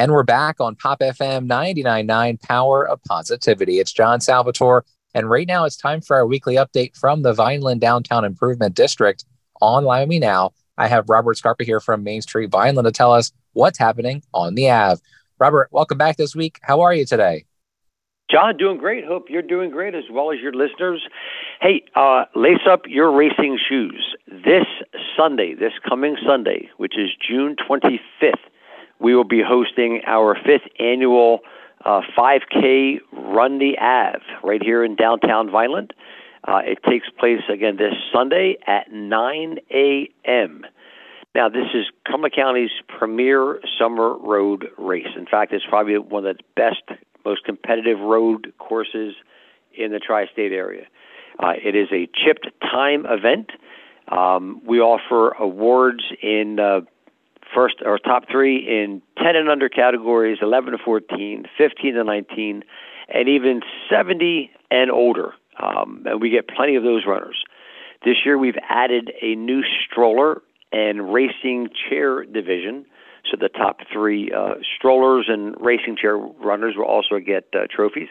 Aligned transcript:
And 0.00 0.12
we're 0.12 0.22
back 0.22 0.62
on 0.62 0.76
Pop 0.76 1.00
FM 1.00 1.46
99.9 1.46 2.40
Power 2.40 2.88
of 2.88 3.04
Positivity. 3.04 3.80
It's 3.80 3.92
John 3.92 4.22
Salvatore. 4.22 4.82
And 5.12 5.28
right 5.28 5.46
now 5.46 5.66
it's 5.66 5.76
time 5.76 6.00
for 6.00 6.16
our 6.16 6.26
weekly 6.26 6.54
update 6.54 6.96
from 6.96 7.20
the 7.20 7.34
Vineland 7.34 7.82
Downtown 7.82 8.24
Improvement 8.24 8.74
District. 8.74 9.26
On 9.60 9.84
Me 10.08 10.18
Now, 10.18 10.52
I 10.78 10.88
have 10.88 11.10
Robert 11.10 11.36
Scarpa 11.36 11.64
here 11.64 11.80
from 11.80 12.02
Main 12.02 12.22
Street 12.22 12.50
Vineland 12.50 12.86
to 12.86 12.92
tell 12.92 13.12
us 13.12 13.30
what's 13.52 13.78
happening 13.78 14.22
on 14.32 14.54
the 14.54 14.70
Ave. 14.70 15.02
Robert, 15.38 15.68
welcome 15.70 15.98
back 15.98 16.16
this 16.16 16.34
week. 16.34 16.58
How 16.62 16.80
are 16.80 16.94
you 16.94 17.04
today? 17.04 17.44
John, 18.30 18.56
doing 18.56 18.78
great. 18.78 19.04
Hope 19.04 19.26
you're 19.28 19.42
doing 19.42 19.68
great 19.68 19.94
as 19.94 20.04
well 20.10 20.32
as 20.32 20.40
your 20.40 20.54
listeners. 20.54 21.06
Hey, 21.60 21.82
uh, 21.94 22.24
lace 22.34 22.66
up 22.66 22.84
your 22.86 23.12
racing 23.12 23.58
shoes. 23.68 24.14
This 24.26 24.64
Sunday, 25.14 25.52
this 25.52 25.72
coming 25.86 26.16
Sunday, 26.26 26.70
which 26.78 26.96
is 26.96 27.10
June 27.20 27.54
25th, 27.68 28.40
we 29.00 29.14
will 29.14 29.24
be 29.24 29.42
hosting 29.46 30.02
our 30.06 30.34
fifth 30.34 30.70
annual 30.78 31.40
uh, 31.84 32.02
5K 32.16 33.00
Run 33.12 33.58
the 33.58 33.78
Ave 33.78 34.22
right 34.44 34.62
here 34.62 34.84
in 34.84 34.96
downtown 34.96 35.50
Vineland. 35.50 35.92
Uh, 36.46 36.60
it 36.64 36.78
takes 36.88 37.08
place 37.18 37.40
again 37.52 37.76
this 37.76 37.94
Sunday 38.12 38.56
at 38.66 38.90
9 38.92 39.58
a.m. 39.70 40.66
Now, 41.34 41.48
this 41.48 41.66
is 41.74 41.86
Cumberland 42.06 42.34
County's 42.34 42.70
premier 42.88 43.60
summer 43.78 44.16
road 44.18 44.68
race. 44.78 45.06
In 45.16 45.26
fact, 45.26 45.52
it's 45.52 45.64
probably 45.68 45.96
one 45.98 46.26
of 46.26 46.36
the 46.36 46.42
best, 46.56 46.82
most 47.24 47.44
competitive 47.44 48.00
road 48.00 48.52
courses 48.58 49.14
in 49.76 49.92
the 49.92 49.98
tri 49.98 50.26
state 50.32 50.52
area. 50.52 50.86
Uh, 51.38 51.52
it 51.62 51.74
is 51.74 51.88
a 51.92 52.08
chipped 52.12 52.48
time 52.60 53.06
event. 53.06 53.50
Um, 54.08 54.60
we 54.66 54.80
offer 54.80 55.30
awards 55.38 56.02
in 56.20 56.58
uh, 56.58 56.80
first 57.54 57.76
or 57.84 57.98
top 57.98 58.24
three 58.30 58.56
in 58.56 59.02
10 59.18 59.36
and 59.36 59.48
under 59.48 59.68
categories 59.68 60.38
11 60.42 60.72
to 60.72 60.78
14, 60.78 61.44
15 61.56 61.94
to 61.94 62.04
19, 62.04 62.62
and 63.12 63.28
even 63.28 63.60
70 63.90 64.50
and 64.70 64.90
older. 64.90 65.32
Um, 65.62 66.04
and 66.06 66.20
we 66.20 66.30
get 66.30 66.48
plenty 66.48 66.76
of 66.76 66.82
those 66.82 67.04
runners. 67.06 67.42
This 68.04 68.16
year 68.24 68.38
we've 68.38 68.58
added 68.68 69.12
a 69.20 69.34
new 69.34 69.62
stroller 69.84 70.42
and 70.72 71.12
racing 71.12 71.68
chair 71.88 72.24
division. 72.24 72.86
So 73.30 73.36
the 73.38 73.48
top 73.48 73.80
three 73.92 74.30
uh, 74.32 74.54
strollers 74.76 75.26
and 75.28 75.54
racing 75.60 75.96
chair 76.00 76.16
runners 76.16 76.74
will 76.76 76.86
also 76.86 77.18
get 77.18 77.44
uh, 77.52 77.66
trophies. 77.70 78.08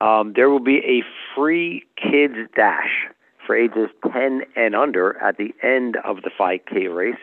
Um, 0.00 0.34
there 0.36 0.50
will 0.50 0.60
be 0.60 0.78
a 0.78 1.02
free 1.34 1.84
kids 1.96 2.34
dash 2.54 3.06
for 3.46 3.56
ages 3.56 3.88
10 4.12 4.42
and 4.56 4.74
under 4.74 5.16
at 5.22 5.38
the 5.38 5.54
end 5.62 5.96
of 6.04 6.16
the 6.16 6.30
5K 6.38 6.94
race. 6.94 7.14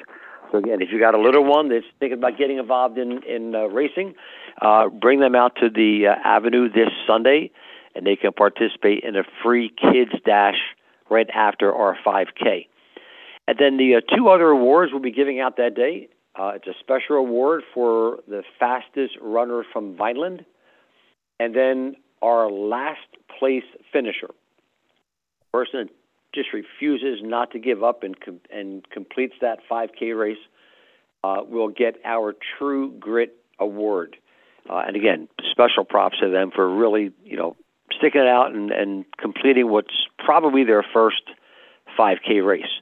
So 0.53 0.59
again, 0.59 0.83
if 0.83 0.89
you 0.91 0.99
got 0.99 1.15
a 1.15 1.19
little 1.19 1.43
one 1.43 1.69
that's 1.69 1.85
thinking 1.99 2.19
about 2.19 2.37
getting 2.37 2.59
involved 2.59 2.99
in 2.99 3.23
in 3.23 3.55
uh, 3.55 3.63
racing, 3.63 4.13
uh, 4.61 4.87
bring 4.87 5.19
them 5.19 5.33
out 5.33 5.55
to 5.55 5.69
the 5.69 6.05
uh, 6.07 6.15
avenue 6.23 6.69
this 6.69 6.89
Sunday 7.07 7.49
and 7.95 8.05
they 8.05 8.15
can 8.15 8.31
participate 8.33 9.03
in 9.03 9.15
a 9.15 9.23
free 9.43 9.69
kids 9.69 10.11
dash 10.25 10.59
right 11.09 11.29
after 11.33 11.73
our 11.73 11.97
5K. 12.05 12.67
And 13.47 13.57
then 13.59 13.77
the 13.77 13.95
uh, 13.95 14.15
two 14.15 14.29
other 14.29 14.49
awards 14.49 14.91
we'll 14.91 15.01
be 15.01 15.11
giving 15.11 15.39
out 15.39 15.57
that 15.57 15.75
day. 15.75 16.09
Uh, 16.35 16.53
it's 16.55 16.67
a 16.67 16.73
special 16.79 17.17
award 17.17 17.63
for 17.73 18.19
the 18.27 18.43
fastest 18.59 19.17
runner 19.21 19.63
from 19.71 19.95
Vineland, 19.95 20.45
and 21.39 21.55
then 21.55 21.95
our 22.21 22.49
last 22.49 23.07
place 23.39 23.63
finisher, 23.91 24.29
person 25.51 25.89
just 26.33 26.49
refuses 26.53 27.19
not 27.21 27.51
to 27.51 27.59
give 27.59 27.83
up 27.83 28.03
and 28.03 28.19
com- 28.19 28.41
and 28.51 28.89
completes 28.89 29.35
that 29.41 29.59
5K 29.69 30.17
race, 30.17 30.37
uh, 31.23 31.37
will 31.47 31.69
get 31.69 31.95
our 32.03 32.35
True 32.57 32.91
Grit 32.99 33.35
Award. 33.59 34.17
Uh, 34.69 34.83
and 34.87 34.95
again, 34.95 35.27
special 35.51 35.83
props 35.83 36.17
to 36.21 36.29
them 36.29 36.51
for 36.53 36.69
really, 36.73 37.11
you 37.23 37.37
know, 37.37 37.55
sticking 37.91 38.21
it 38.21 38.27
out 38.27 38.53
and, 38.53 38.71
and 38.71 39.05
completing 39.19 39.69
what's 39.69 40.07
probably 40.17 40.63
their 40.63 40.83
first 40.93 41.21
5K 41.97 42.45
race. 42.45 42.79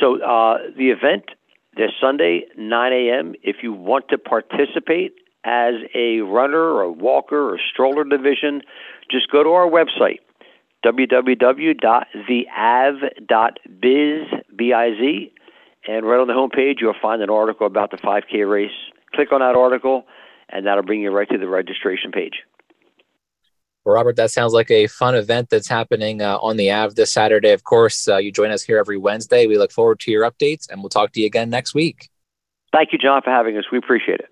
So 0.00 0.22
uh, 0.22 0.58
the 0.76 0.90
event 0.90 1.30
this 1.76 1.90
Sunday, 2.00 2.42
9 2.56 2.92
a.m. 2.92 3.34
If 3.42 3.56
you 3.62 3.72
want 3.72 4.08
to 4.08 4.18
participate 4.18 5.14
as 5.44 5.74
a 5.94 6.20
runner 6.20 6.58
or 6.58 6.90
walker 6.90 7.52
or 7.52 7.58
stroller 7.72 8.04
division, 8.04 8.62
just 9.10 9.30
go 9.30 9.42
to 9.42 9.50
our 9.50 9.68
website 9.68 10.18
www.theave.biz, 10.84 11.74
B-I-Z, 14.56 15.32
and 15.88 16.06
right 16.06 16.20
on 16.20 16.26
the 16.26 16.32
homepage 16.34 16.80
you'll 16.80 16.94
find 17.00 17.22
an 17.22 17.30
article 17.30 17.66
about 17.66 17.90
the 17.90 17.96
5K 17.96 18.48
race. 18.48 18.70
Click 19.14 19.32
on 19.32 19.40
that 19.40 19.56
article, 19.56 20.06
and 20.50 20.66
that'll 20.66 20.84
bring 20.84 21.00
you 21.00 21.10
right 21.10 21.28
to 21.30 21.38
the 21.38 21.48
registration 21.48 22.12
page. 22.12 22.44
Well, 23.84 23.94
Robert, 23.94 24.16
that 24.16 24.30
sounds 24.30 24.52
like 24.52 24.70
a 24.70 24.86
fun 24.86 25.14
event 25.14 25.48
that's 25.48 25.68
happening 25.68 26.20
uh, 26.20 26.36
on 26.38 26.58
the 26.58 26.70
Ave 26.70 26.94
this 26.94 27.10
Saturday. 27.10 27.52
Of 27.52 27.64
course, 27.64 28.06
uh, 28.06 28.18
you 28.18 28.30
join 28.30 28.50
us 28.50 28.62
here 28.62 28.76
every 28.76 28.98
Wednesday. 28.98 29.46
We 29.46 29.56
look 29.56 29.72
forward 29.72 29.98
to 30.00 30.10
your 30.10 30.30
updates, 30.30 30.68
and 30.68 30.82
we'll 30.82 30.90
talk 30.90 31.12
to 31.12 31.20
you 31.20 31.26
again 31.26 31.48
next 31.48 31.74
week. 31.74 32.10
Thank 32.72 32.92
you, 32.92 32.98
John, 32.98 33.22
for 33.22 33.30
having 33.30 33.56
us. 33.56 33.64
We 33.72 33.78
appreciate 33.78 34.20
it. 34.20 34.28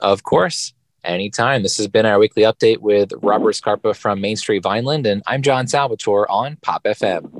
Of 0.00 0.24
course. 0.24 0.74
Anytime. 1.04 1.62
This 1.62 1.78
has 1.78 1.88
been 1.88 2.06
our 2.06 2.18
weekly 2.18 2.42
update 2.42 2.78
with 2.78 3.12
Robert 3.22 3.54
Scarpa 3.54 3.94
from 3.94 4.20
Main 4.20 4.36
Street 4.36 4.62
Vineland, 4.62 5.06
and 5.06 5.22
I'm 5.26 5.42
John 5.42 5.66
Salvatore 5.66 6.30
on 6.30 6.56
Pop 6.62 6.84
FM. 6.84 7.39